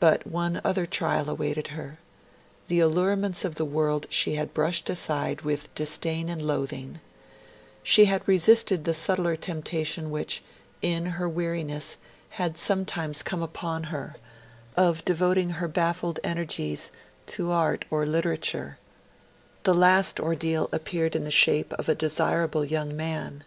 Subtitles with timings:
[0.00, 1.98] But one other trial awaited her.
[2.68, 7.00] The allurements of the world she had brushed aside with disdain and loathing;
[7.82, 10.42] she had resisted the subtler temptation which,
[10.80, 11.98] in her weariness,
[12.30, 14.16] had sometimes come upon her,
[14.74, 16.90] of devoting her baffled energies
[17.26, 18.78] to art or literature;
[19.64, 23.44] the last ordeal appeared in the shape of a desirable young man.